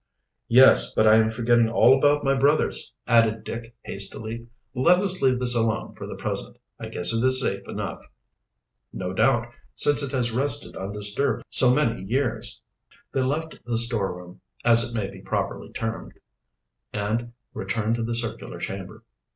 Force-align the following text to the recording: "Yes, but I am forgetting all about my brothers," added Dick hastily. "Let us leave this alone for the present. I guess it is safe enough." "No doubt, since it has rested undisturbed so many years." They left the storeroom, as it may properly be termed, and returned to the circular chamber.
"Yes, 0.47 0.95
but 0.95 1.05
I 1.05 1.17
am 1.17 1.29
forgetting 1.29 1.69
all 1.69 1.95
about 1.95 2.23
my 2.23 2.33
brothers," 2.33 2.91
added 3.05 3.43
Dick 3.43 3.75
hastily. 3.83 4.47
"Let 4.73 4.97
us 4.97 5.21
leave 5.21 5.37
this 5.37 5.53
alone 5.53 5.93
for 5.93 6.07
the 6.07 6.15
present. 6.15 6.57
I 6.79 6.87
guess 6.89 7.13
it 7.13 7.23
is 7.23 7.39
safe 7.39 7.67
enough." 7.67 8.07
"No 8.91 9.13
doubt, 9.13 9.49
since 9.75 10.01
it 10.01 10.11
has 10.11 10.31
rested 10.31 10.75
undisturbed 10.75 11.45
so 11.51 11.71
many 11.71 12.01
years." 12.01 12.61
They 13.11 13.21
left 13.21 13.59
the 13.63 13.77
storeroom, 13.77 14.41
as 14.65 14.83
it 14.89 14.95
may 14.95 15.21
properly 15.21 15.67
be 15.67 15.73
termed, 15.73 16.13
and 16.91 17.33
returned 17.53 17.93
to 17.97 18.03
the 18.03 18.15
circular 18.15 18.57
chamber. 18.57 19.03